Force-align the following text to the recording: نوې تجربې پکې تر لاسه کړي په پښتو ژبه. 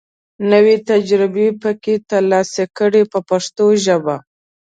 نوې 0.51 0.75
تجربې 0.89 1.47
پکې 1.61 1.95
تر 2.09 2.21
لاسه 2.31 2.63
کړي 2.77 3.03
په 3.11 3.19
پښتو 3.29 3.65
ژبه. 3.85 4.15